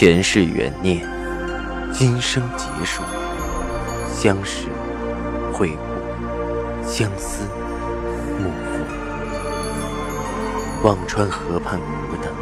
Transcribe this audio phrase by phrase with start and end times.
[0.00, 1.06] 前世缘孽，
[1.92, 3.02] 今生结束，
[4.10, 4.68] 相识
[5.52, 5.82] 会故，
[6.88, 7.44] 相思
[8.38, 8.82] 幕复。
[10.88, 12.32] 忘川河畔孤等，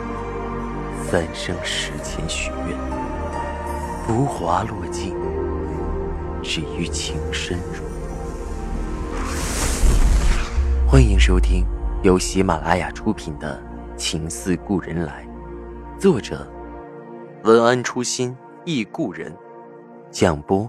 [1.11, 2.79] 三生石前许愿，
[4.07, 5.17] 浮华落尽，
[6.45, 7.83] 只余情深入。
[10.87, 11.67] 欢迎收听
[12.05, 13.61] 由喜马拉雅出品的
[14.01, 15.27] 《情似故人来》，
[16.01, 16.49] 作者。
[17.45, 19.33] 文安初心忆故人，
[20.11, 20.69] 蒋波，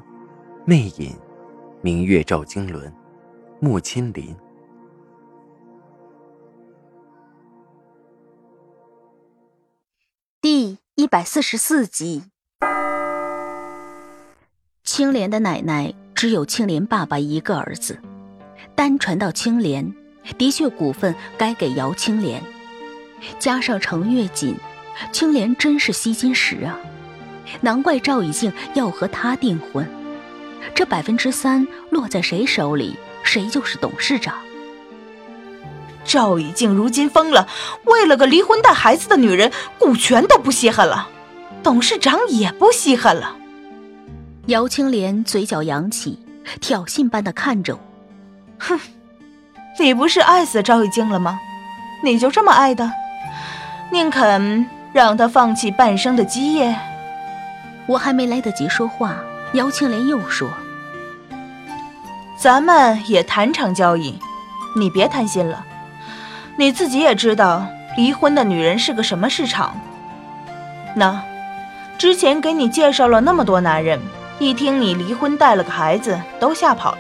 [0.66, 1.18] 魅影，
[1.82, 2.94] 明月照经纶，
[3.60, 4.36] 木千林。
[10.40, 12.26] 第一百四十四集。
[14.84, 18.00] 青莲的奶奶只有青莲爸爸一个儿子，
[18.76, 19.92] 单传到青莲，
[20.38, 22.44] 的确股份该给姚青莲，
[23.40, 24.56] 加上程月锦。
[25.12, 26.78] 青莲真是吸金石啊！
[27.62, 29.90] 难怪赵以静要和他订婚。
[30.76, 34.36] 这百分之三落在谁手里，谁就是董事长。
[36.04, 37.48] 赵以静如今疯了，
[37.86, 41.08] 为了个离婚带孩子的女人，股权都不稀罕了，
[41.64, 43.36] 董事长也不稀罕了。
[44.48, 46.20] 姚青莲嘴角扬起，
[46.60, 47.82] 挑衅般的看着我
[48.60, 48.80] ：“哼，
[49.80, 51.40] 你不是爱死赵以静了吗？
[52.04, 52.92] 你就这么爱的，
[53.92, 56.76] 宁肯？”让他放弃半生的基业。
[57.86, 59.16] 我还没来得及说话，
[59.54, 60.50] 姚青莲又说
[62.38, 64.20] ：“咱们也谈场交易，
[64.76, 65.66] 你别贪心了。
[66.56, 67.66] 你自己也知道，
[67.98, 69.76] 离婚的女人是个什么市场。
[70.96, 71.22] 那，
[71.98, 74.00] 之前给你介绍了那么多男人，
[74.40, 77.00] 一听你离婚带了个孩子，都吓跑了。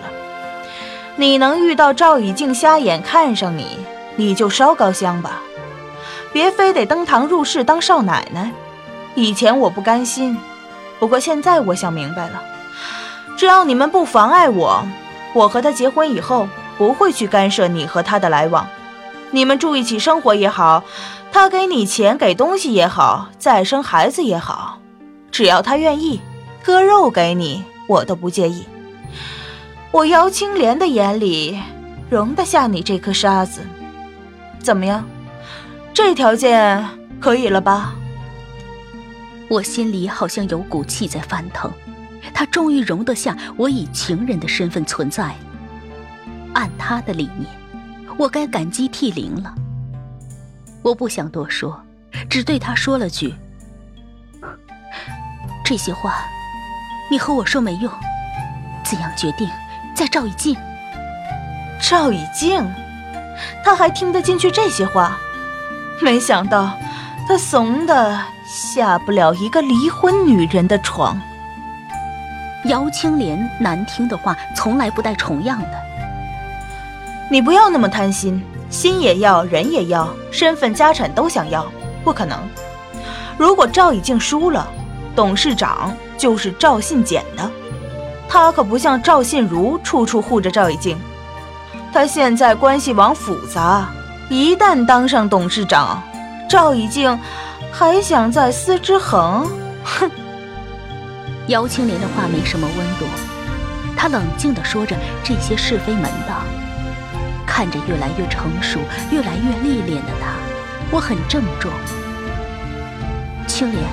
[1.15, 3.79] 你能遇到赵以静瞎眼看上你，
[4.15, 5.41] 你就烧高香吧。”
[6.31, 8.51] 别非得登堂入室当少奶奶。
[9.15, 10.37] 以前我不甘心，
[10.99, 12.41] 不过现在我想明白了，
[13.37, 14.85] 只要你们不妨碍我，
[15.33, 16.47] 我和他结婚以后
[16.77, 18.67] 不会去干涉你和他的来往。
[19.31, 20.83] 你们住一起生活也好，
[21.31, 24.79] 他给你钱给东西也好，再生孩子也好，
[25.31, 26.21] 只要他愿意，
[26.63, 28.65] 割肉给你，我都不介意。
[29.91, 31.59] 我姚青莲的眼里
[32.09, 33.61] 容得下你这颗沙子，
[34.59, 35.03] 怎么样？
[35.93, 36.83] 这条件
[37.19, 37.93] 可以了吧？
[39.49, 41.71] 我心里好像有股气在翻腾。
[42.33, 45.33] 他终于容得下我以情人的身份存在。
[46.53, 47.49] 按他的理念，
[48.17, 49.53] 我该感激涕零了。
[50.81, 51.81] 我不想多说，
[52.29, 53.33] 只对他说了句
[55.65, 56.23] ：“这些话，
[57.11, 57.91] 你和我说没用。
[58.85, 59.49] 怎样决定，
[59.95, 60.55] 在赵以静。”
[61.81, 62.63] 赵以静，
[63.63, 65.17] 他还听得进去这些话？
[66.01, 66.71] 没想到，
[67.27, 71.19] 他怂的下不了一个离婚女人的床。
[72.65, 75.71] 姚青莲难听的话从来不带重样的。
[77.29, 81.65] 你不要那么贪心，心也要，人也要，身份家产都想要，
[82.03, 82.37] 不可能。
[83.37, 84.67] 如果赵以静输了，
[85.15, 87.49] 董事长就是赵信简的。
[88.27, 90.97] 他可不像赵信如处处护着赵以静，
[91.93, 93.89] 他现在关系网复杂。
[94.29, 96.03] 一旦当上董事长，
[96.47, 97.19] 赵以静
[97.71, 99.49] 还想再撕之衡？
[99.83, 100.09] 哼！
[101.47, 103.05] 姚青莲的话没什么温度，
[103.97, 106.43] 她冷静地说着这些是非门道，
[107.47, 108.79] 看着越来越成熟、
[109.11, 110.33] 越来越历练的她，
[110.91, 111.71] 我很郑重。
[113.47, 113.83] 青莲，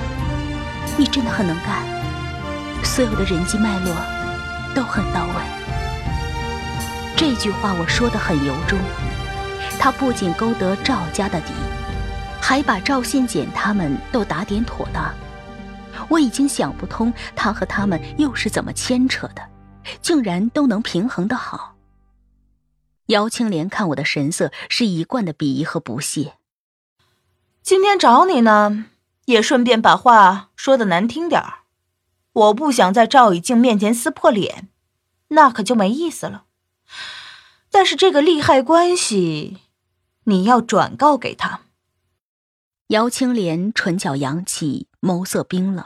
[0.97, 1.83] 你真的很能干，
[2.83, 3.91] 所有的人际脉络
[4.75, 5.41] 都很到位。
[7.15, 8.77] 这句话我说的很由衷。
[9.79, 11.53] 他不仅勾得赵家的底，
[12.41, 15.13] 还把赵信简他们都打点妥当。
[16.09, 19.41] 我已经想不通他和他们又是怎么牵扯的，
[20.01, 21.75] 竟然都能平衡的好。
[23.07, 26.33] 姚青莲看我的神色是一贯的鄙夷和不屑。
[27.61, 28.85] 今天找你呢，
[29.25, 31.59] 也顺便把话说的难听点儿。
[32.33, 34.69] 我不想在赵以静面前撕破脸，
[35.29, 36.43] 那可就没意思了。
[37.71, 39.57] 但是这个利害关系。
[40.29, 41.61] 你要转告给他。
[42.87, 45.85] 姚青莲唇角扬起，眸色冰冷。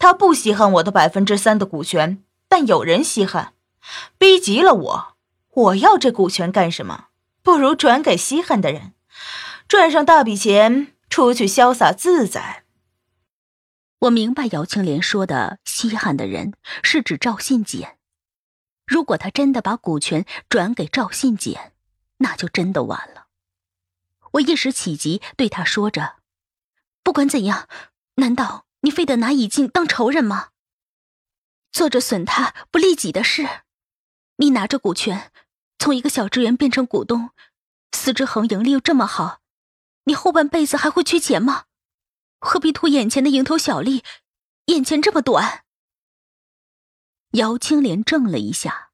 [0.00, 3.54] 他不稀罕我的百分之三的股权，但有人稀罕，
[4.18, 5.16] 逼急了我。
[5.50, 7.06] 我要这股权干什么？
[7.42, 8.94] 不如转给稀罕的人，
[9.68, 12.64] 赚上大笔钱，出去潇洒自在。
[14.00, 17.96] 我明白姚青莲说的稀罕的人是指赵信简。
[18.86, 21.72] 如果他真的把股权转给赵信简，
[22.20, 23.26] 那就真的晚了。
[24.32, 26.16] 我一时起急，对他说着
[27.02, 27.68] ：“不管怎样，
[28.14, 30.50] 难道你非得拿以静当仇人吗？
[31.72, 33.62] 做着损他不利己的事，
[34.36, 35.32] 你拿着股权，
[35.78, 37.30] 从一个小职员变成股东，
[37.92, 39.40] 司之恒盈利又这么好，
[40.04, 41.64] 你后半辈子还会缺钱吗？
[42.38, 44.04] 何必图眼前的蝇头小利？
[44.66, 45.64] 眼前这么短。
[47.32, 48.90] 姚青莲怔了一下，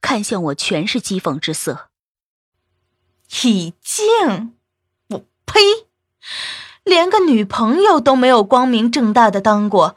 [0.00, 1.91] 看向我，全是讥讽之色。
[3.44, 4.54] 以静，
[5.08, 5.60] 我呸！
[6.84, 9.96] 连个女朋友都没有光明正大的当过，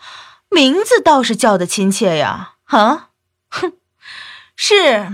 [0.50, 2.54] 名字倒是叫的亲切呀！
[2.66, 3.10] 啊，
[3.50, 3.74] 哼，
[4.56, 5.12] 是，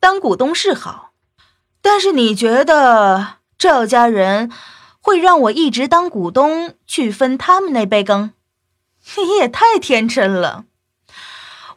[0.00, 1.12] 当股东是好，
[1.82, 4.50] 但是你觉得赵家人
[5.00, 8.32] 会让我一直当股东去分他们那杯羹？
[9.16, 10.64] 你 也太天真了！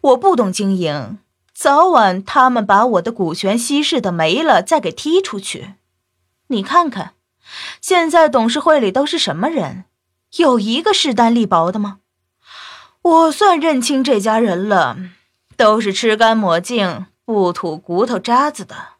[0.01, 1.19] 我不懂经营，
[1.59, 5.73] 早晚他们把我的股权稀释的没了，再给踢出去。
[6.47, 7.15] 你看看。
[7.81, 9.83] 现在董事会里都是什么人？
[10.37, 11.99] 有一个势单力薄的吗？
[13.01, 14.95] 我算认清这家人了，
[15.57, 18.93] 都是吃干抹净、不吐骨头渣子的。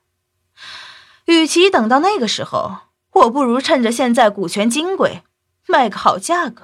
[1.28, 2.80] 与其等到那个时候，
[3.14, 5.24] 我不如趁着现在股权金贵，
[5.66, 6.64] 卖个好价格。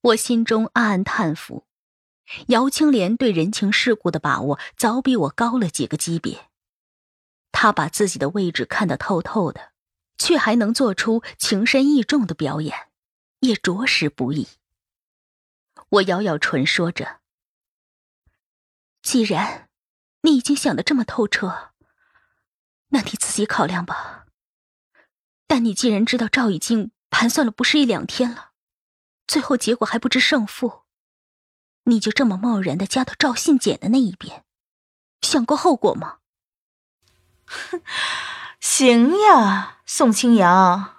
[0.00, 1.64] 我心中暗暗叹服，
[2.48, 6.48] 姚青莲对人情世故的把握早比我高了几个级别。
[7.52, 9.72] 他把自己的位置看得透透的。
[10.18, 12.88] 却还能做出情深意重的表演，
[13.40, 14.48] 也着实不易。
[15.90, 17.20] 我咬咬唇，说着
[19.02, 19.68] ：“既然
[20.22, 21.74] 你已经想得这么透彻，
[22.88, 24.24] 那你自己考量吧。
[25.46, 28.52] 但你既然知道赵已经盘算了不是一两天了，
[29.26, 30.85] 最后结果还不知胜负，
[31.86, 34.44] 你就这么贸然的加到赵信简的那一边，
[35.22, 36.18] 想过后果吗？”
[37.46, 37.82] 哼。
[38.58, 40.96] 行呀，宋清扬，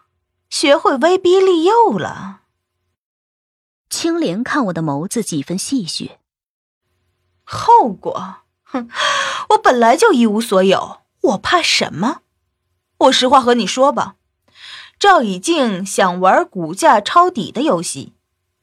[0.49, 2.41] 学会威逼利诱了。
[3.89, 6.17] 青莲看我的眸子几分戏谑。
[7.43, 8.89] 后果，哼，
[9.49, 12.21] 我本来就一无所有，我怕什么？
[12.99, 14.15] 我实话和你说吧，
[14.97, 18.13] 赵以静想玩股价抄底的游戏，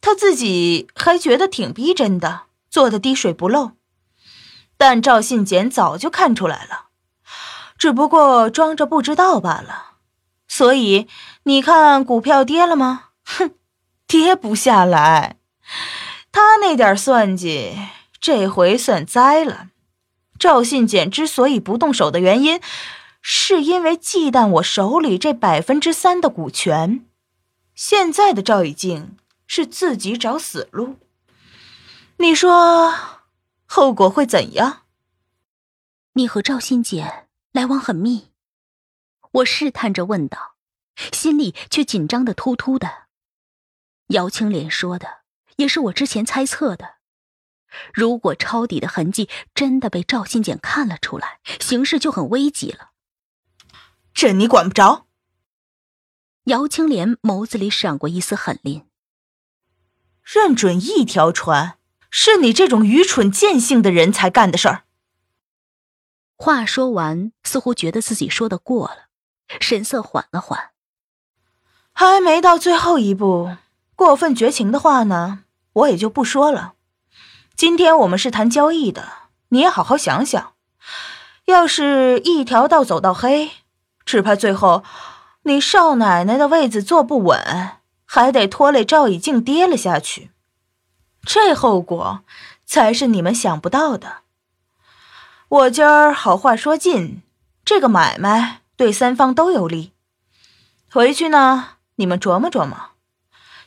[0.04, 3.70] 他自己还觉得挺逼真的，做的滴水不漏。
[4.76, 6.88] 但赵信简早就看出来了。
[7.78, 9.92] 只不过装着不知道罢了，
[10.46, 11.08] 所以
[11.44, 13.04] 你看股票跌了吗？
[13.24, 13.52] 哼，
[14.06, 15.36] 跌不下来。
[16.30, 17.72] 他那点算计，
[18.20, 19.68] 这回算栽了。
[20.38, 22.60] 赵信简之所以不动手的原因，
[23.22, 27.06] 是因为忌惮我手里这百分之三的股权。
[27.74, 29.16] 现在的赵以静
[29.56, 30.98] 是自己找死路，
[32.16, 32.92] 你说
[33.66, 34.82] 后果会怎样？
[36.14, 37.28] 你和赵信简。
[37.52, 38.32] 来往很密，
[39.30, 40.56] 我试探着问道，
[41.12, 43.04] 心里却紧张的突突的。
[44.08, 45.18] 姚青莲说的
[45.58, 46.96] 也是我之前猜测的，
[47.92, 52.90] 如果抄底的痕迹真的被赵信简看了出来，形势就很危急了。
[54.12, 55.06] 这你管不着。
[56.46, 58.86] 姚青莲眸子里闪过一丝狠戾，
[60.24, 61.76] 认准一条船，
[62.10, 64.84] 是你这种愚蠢见性的人才干的事儿。
[66.36, 69.08] 话说完，似乎觉得自己说的过了，
[69.60, 70.70] 神色缓了缓。
[71.92, 73.56] 还没到最后一步，
[73.94, 76.72] 过分绝情的话呢，我也就不说了。
[77.54, 80.54] 今天我们是谈交易的，你也好好想想，
[81.44, 83.52] 要是一条道走到黑，
[84.04, 84.82] 只怕最后
[85.42, 87.72] 你少奶奶的位子坐不稳，
[88.04, 90.30] 还得拖累赵以静跌了下去，
[91.22, 92.24] 这后果
[92.64, 94.18] 才是你们想不到的。
[95.48, 97.22] 我今儿好话说尽，
[97.64, 99.92] 这个买卖对三方都有利。
[100.90, 102.90] 回去呢，你们琢磨琢磨。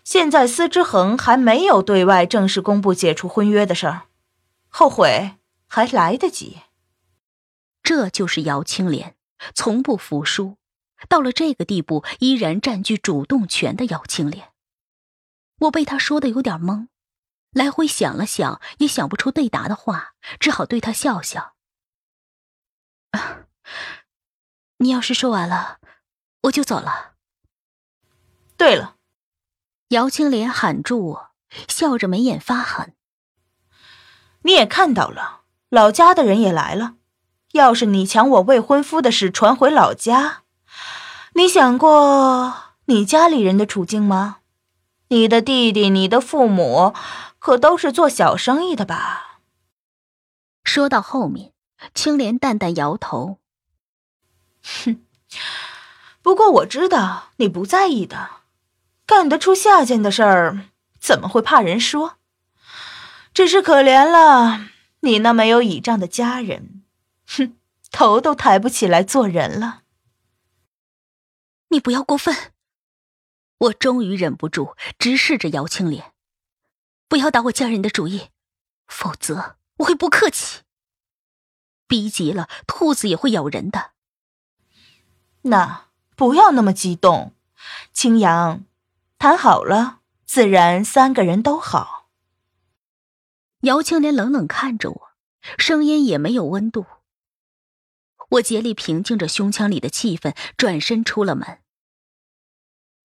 [0.03, 4.03] 现在司之恒还没有对外正式公布解除婚约的事儿，
[4.69, 5.35] 后悔
[5.67, 6.57] 还来得及。
[7.83, 9.15] 这就是姚青莲，
[9.53, 10.56] 从不服输，
[11.09, 14.51] 到了这个地步依然占据主动权的姚青莲。
[15.61, 16.87] 我被他说的有点懵，
[17.51, 21.55] 来回想了想，也想不出对答的话，只好对他笑笑。
[24.77, 25.79] 你要是说完了，
[26.43, 27.15] 我就走了。
[28.55, 28.97] 对了，
[29.89, 31.31] 姚青莲喊住我，
[31.67, 32.95] 笑着眉眼发狠。
[34.43, 36.97] 你也看到了，老家的人也来了。
[37.53, 40.43] 要是你抢我未婚夫的事传回老家，
[41.37, 44.37] 你想过你家里人的处境吗？
[45.09, 46.95] 你的弟弟、你的父母，
[47.37, 49.41] 可都是做小生意的吧？
[50.63, 51.51] 说到后面。
[51.93, 53.37] 青莲淡淡摇头，
[54.63, 55.05] 哼。
[56.23, 58.29] 不过我知道你不在意的，
[59.05, 62.15] 干得出下贱的事儿，怎么会怕人说？
[63.31, 64.69] 只是可怜了
[65.01, 66.81] 你那没有倚仗的家人，
[67.27, 67.55] 哼，
[67.91, 69.83] 头都抬不起来做人了。
[71.69, 72.53] 你不要过分！
[73.57, 76.13] 我终于忍不住直视着姚青莲，
[77.07, 78.29] 不要打我家人的主意，
[78.87, 80.61] 否则我会不客气。
[81.87, 83.91] 逼急了，兔子也会咬人的。
[85.43, 87.33] 那不要那么激动，
[87.93, 88.63] 青阳，
[89.17, 92.09] 谈好了，自然三个人都好。
[93.61, 95.11] 姚青莲冷冷看着我，
[95.57, 96.85] 声音也没有温度。
[98.29, 101.59] 我竭力平静着胸腔里的气氛，转身出了门。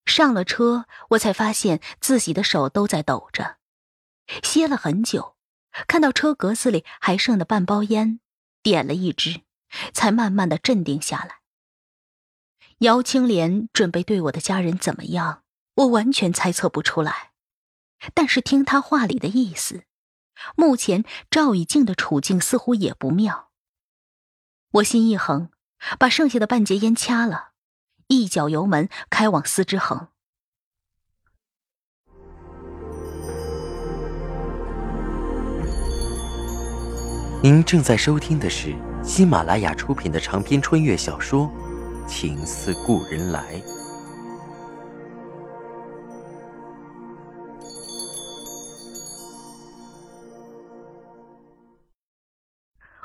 [0.04, 3.58] 上了车，我才发现自己的手都在抖着，
[4.42, 5.36] 歇了很久，
[5.86, 8.18] 看到车格子里还剩的半包烟，
[8.64, 9.42] 点了一支，
[9.94, 11.36] 才慢慢的镇定下来。
[12.78, 15.44] 姚青莲准备对我的家人怎么样，
[15.76, 17.30] 我完全猜测不出来，
[18.12, 19.84] 但是听他话里的意思，
[20.56, 23.51] 目前赵以静的处境似乎也不妙。
[24.72, 25.50] 我心一横，
[25.98, 27.50] 把剩下的半截烟掐了，
[28.06, 30.08] 一脚油门开往司之恒。
[37.42, 41.50] 您正在收听的是喜马拉雅出品的长篇穿越小说
[42.06, 43.60] 《情似故人来》。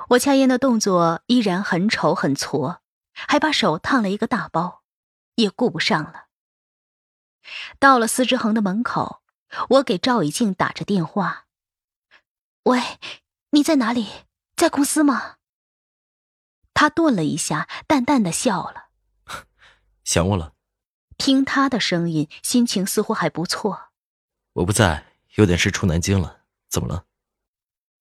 [0.10, 2.82] 我掐烟的动作依然很丑很挫，
[3.14, 4.84] 还把手烫了一个大包，
[5.36, 6.28] 也顾不上了。
[7.80, 9.22] 到了司之恒的门口，
[9.70, 11.48] 我给赵以静打着电话
[12.64, 12.82] ：“喂，
[13.52, 14.26] 你在哪里？
[14.56, 15.36] 在公司吗？”
[16.74, 18.90] 他顿了一下，淡淡的笑了：
[20.06, 20.54] “想我了。”
[21.18, 23.90] 听他的声音，心情似乎还不错。
[24.54, 26.42] 我不在，有点事出南京了。
[26.70, 27.06] 怎么了？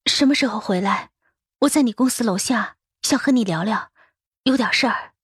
[0.05, 1.11] 什么时候回来？
[1.61, 3.91] 我在你公司楼下，想和你聊聊，
[4.43, 5.15] 有点事儿。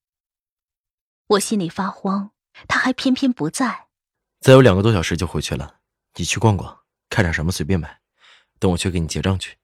[1.27, 2.31] 我心里发慌，
[2.67, 3.87] 他还偏偏不在。
[4.39, 5.79] 再有两个多小时就回去了，
[6.15, 8.01] 你去逛逛，看上什么随便买，
[8.57, 9.57] 等我去给你结账去。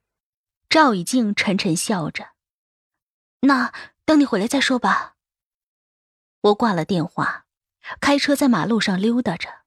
[0.70, 2.34] 赵以静沉沉笑着，
[3.42, 3.74] 那
[4.06, 5.16] 等你回来再说吧。
[6.42, 7.48] 我挂了电话，
[8.00, 9.62] 开车在马路上溜达着，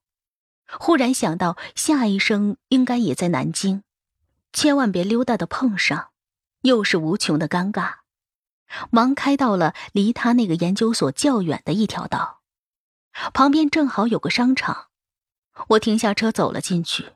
[0.79, 3.83] 忽然想到夏医生应该也在南京，
[4.53, 6.12] 千万别溜达的碰上。
[6.63, 7.99] 又是无穷的尴尬，
[8.89, 12.41] 忙开到了离他那个研究所较远的一条道，
[13.33, 14.87] 旁边正好有个商场，
[15.69, 17.13] 我停下车走了进去。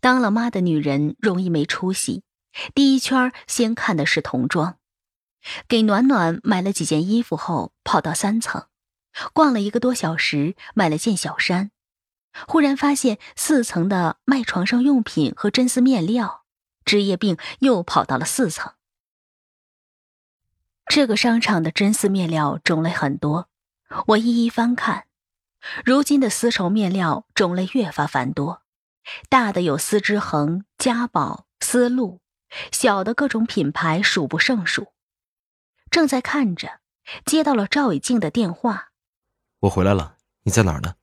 [0.00, 2.22] 当了妈的女人容易没出息，
[2.74, 4.78] 第一圈先看的是童装，
[5.68, 8.68] 给暖暖买了几件衣服后，跑到三层，
[9.34, 11.70] 逛了一个多小时，买了件小衫，
[12.48, 16.43] 忽然发现四层的卖床上用品和真丝面料。
[16.84, 18.72] 职业病又跑到了四层。
[20.86, 23.48] 这个商场的真丝面料种类很多，
[24.08, 25.06] 我一一翻看。
[25.84, 28.62] 如今的丝绸面料种类越发繁多，
[29.30, 32.20] 大的有丝织恒、嘉宝、丝路，
[32.70, 34.88] 小的各种品牌数不胜数。
[35.90, 36.80] 正在看着，
[37.24, 38.90] 接到了赵以静的电话
[39.60, 40.96] ：“我回来了，你在哪儿呢？”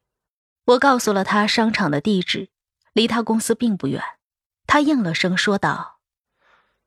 [0.66, 2.50] 我告诉了他商场的地址，
[2.94, 4.04] 离他公司并不远。
[4.74, 6.00] 他应了声，说道：“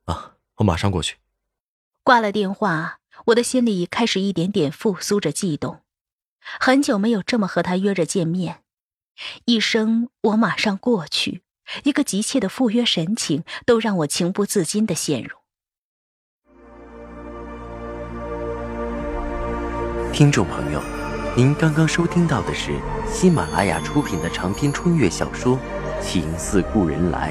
[0.09, 1.19] 啊，我马上过去。”
[2.03, 5.83] 挂了电话，我的心里开始一点点复苏着悸动。
[6.41, 8.63] 很久没有这么和他约着见面，
[9.45, 11.43] 一声“我马上过去”，
[11.85, 15.37] 一个急切的赴约神情，都让我情不自禁的陷入。
[20.11, 20.83] 听众朋友，
[21.37, 25.59] 您刚刚收听到的是喜马拉雅出品的长篇穿越小说
[26.01, 27.31] 《情似故人来》。